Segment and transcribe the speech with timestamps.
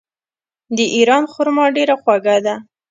[0.77, 2.55] د ایران خرما ډیره خوږه ده.